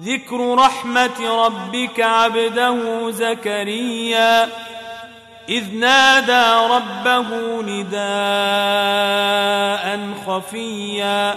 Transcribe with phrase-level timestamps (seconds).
[0.00, 4.48] ذكر رحمة ربك عبده زكريا.
[5.48, 8.00] إذ نادى ربه نداء
[10.26, 11.36] خفيا.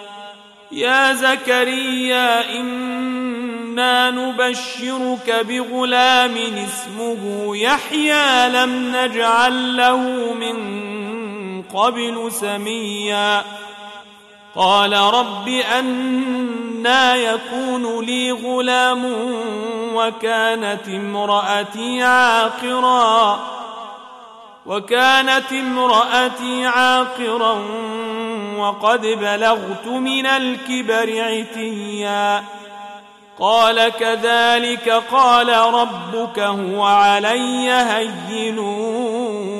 [0.71, 9.97] يا زكريا إنا نبشرك بغلام اسمه يحيى لم نجعل له
[10.33, 13.43] من قبل سميا.
[14.55, 19.13] قال رب أنا يكون لي غلام
[19.93, 23.60] وكانت امرأتي عاقرا.
[24.65, 27.53] وكانت امرأتي عاقرا
[28.57, 32.43] وقد بلغت من الكبر عتيا.
[33.39, 38.59] قال كذلك قال ربك هو علي هين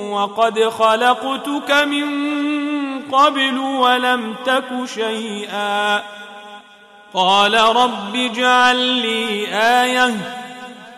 [0.10, 2.06] وقد خلقتك من
[3.12, 6.04] قبل ولم تك شيئا.
[7.14, 10.41] قال رب اجعل لي آية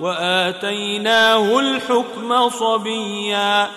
[0.00, 3.68] وآتيناه الحكم صبيا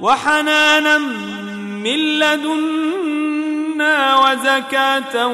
[0.00, 5.26] وحنانا من لدنا وزكاة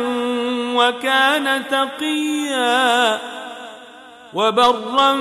[0.75, 3.19] وكان تقيا
[4.35, 5.13] وبرا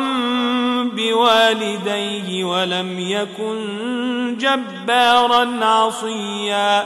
[0.95, 6.85] بوالديه ولم يكن جبارا عصيا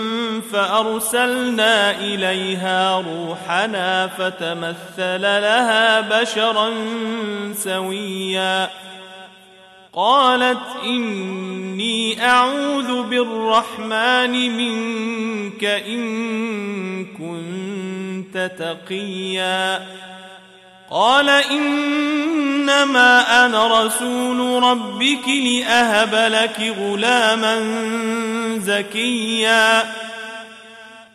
[0.41, 6.73] فأرسلنا إليها روحنا فتمثل لها بشرا
[7.53, 8.69] سويا.
[9.93, 19.81] قالت إني أعوذ بالرحمن منك إن كنت تقيا.
[20.91, 27.55] قال إنما أنا رسول ربك لأهب لك غلاما
[28.57, 29.83] زكيا.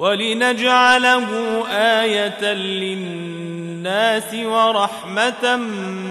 [0.00, 1.28] ولنجعله
[1.72, 5.56] آية للناس ورحمة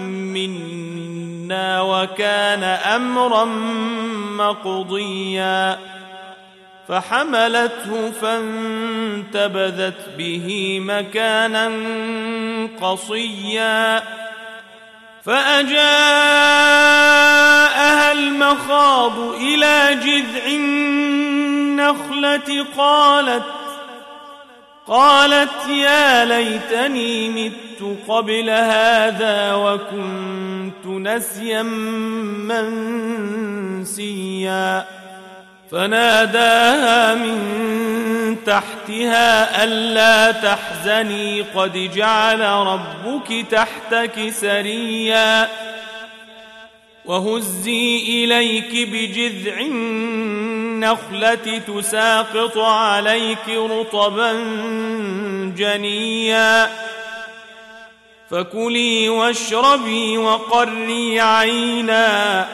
[0.06, 3.44] منا وكان أمرا
[4.38, 5.78] مقضيا.
[6.88, 11.72] فحملته فانتبذت به مكانا
[12.82, 14.02] قصيا.
[15.24, 15.72] فأجاءها
[18.12, 23.59] المخاض إلى جذع النخلة قالت
[24.90, 31.62] قالت يا ليتني مت قبل هذا وكنت نسيا
[33.82, 34.86] منسيا.
[35.70, 37.36] فناداها من
[38.46, 45.48] تحتها ألا تحزني قد جعل ربك تحتك سريا.
[47.04, 49.60] وهزي إليك بجذع
[50.84, 54.32] النخلة تساقط عليك رطبا
[55.56, 56.70] جنيا.
[58.30, 62.48] فكلي واشربي وقري عينا.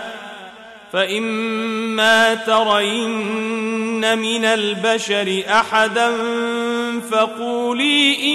[0.92, 6.12] فإما ترين من البشر أحدا
[7.10, 8.34] فقولي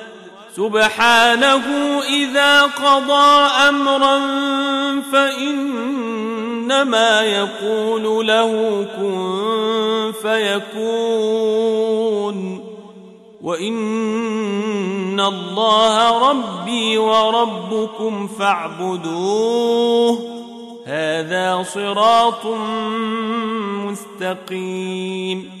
[0.55, 1.65] سبحانه
[2.09, 4.19] إذا قضى أمرا
[5.11, 6.81] فإنما
[7.21, 11.71] يقول له كن فيكون
[13.41, 20.19] وإن الله ربي وربكم فاعبدوه
[20.85, 22.45] هذا صراط
[23.85, 25.60] مستقيم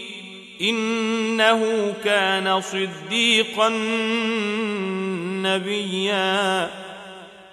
[0.61, 3.69] إنه كان صديقا
[5.43, 6.69] نبيا.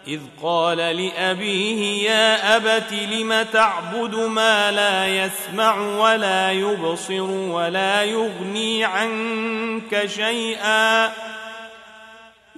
[0.08, 10.06] إذ قال لأبيه يا أبت لم تعبد ما لا يسمع ولا يبصر ولا يغني عنك
[10.06, 11.12] شيئا؟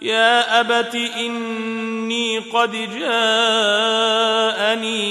[0.03, 3.13] يا أبت إني قد جاءني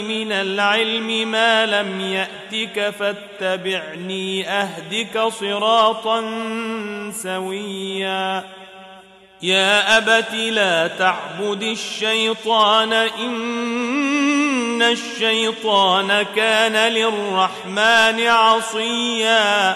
[0.01, 6.21] من العلم ما لم يأتك فاتبعني أهدك صراطا
[7.23, 8.43] سويا.
[9.41, 19.75] يا أبت لا تعبد الشيطان إن الشيطان كان للرحمن عصيا.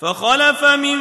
[0.00, 0.98] فخلف من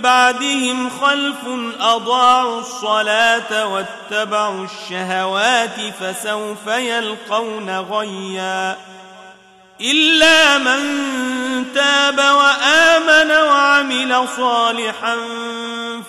[0.00, 1.36] بعدهم خلف
[1.80, 8.76] أضاعوا الصلاة واتبعوا الشهوات فسوف يلقون غيا.
[9.80, 10.82] إلا من
[11.74, 15.16] تاب وآمن وعمل صالحا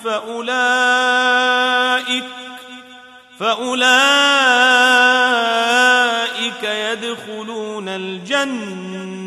[0.03, 1.03] فاولئك
[3.39, 3.83] فأولئك
[6.63, 9.26] يدخلون الجنة.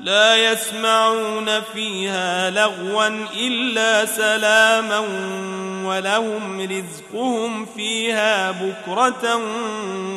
[0.00, 4.98] لا يسمعون فيها لغوا إلا سلاما
[5.84, 9.36] ولهم رزقهم فيها بكرة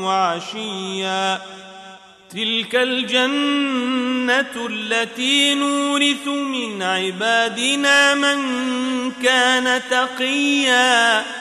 [0.04, 1.42] وعشيا.
[2.32, 8.42] تلك الجنة التي نورث من عبادنا من
[9.24, 11.41] كان تقيا.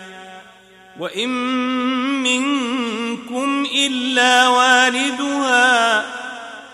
[0.99, 1.29] وإن
[2.23, 6.05] منكم إلا والدها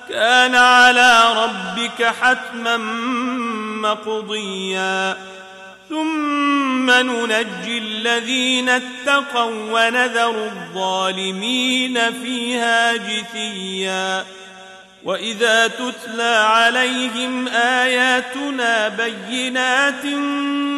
[0.10, 2.78] كان على ربك حتما
[3.82, 5.18] مقضيا.
[5.90, 14.26] ثم ننجي الذين اتقوا ونذر الظالمين فيها جثيا.
[15.04, 20.06] وإذا تتلى عليهم آياتنا بينات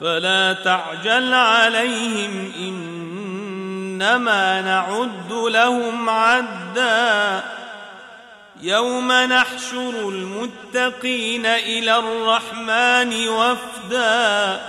[0.00, 7.42] فلا تعجل عليهم إنما نعد لهم عدا.
[8.62, 14.60] يوم نحشر المتقين إلى الرحمن وفدا.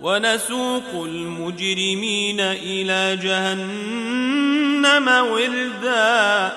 [0.00, 6.52] ونسوق المجرمين إلى جهنم وردا.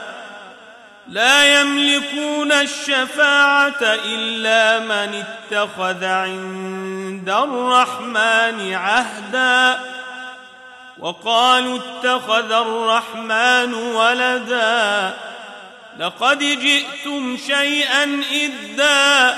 [1.07, 9.79] لا يملكون الشفاعة إلا من اتخذ عند الرحمن عهدا.
[10.99, 15.13] وقالوا اتخذ الرحمن ولدا.
[15.99, 19.37] لقد جئتم شيئا إدا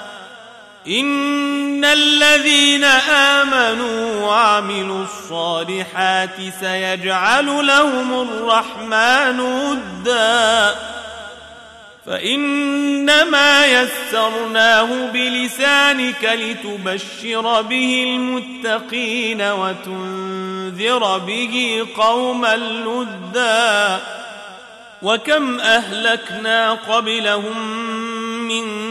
[0.87, 10.75] ان الذين امنوا وعملوا الصالحات سيجعل لهم الرحمن ودا
[12.05, 24.01] فإنما يسرناه بلسانك لتبشر به المتقين وتنذر به قوما لدا
[25.01, 27.67] وكم أهلكنا قبلهم
[28.47, 28.90] من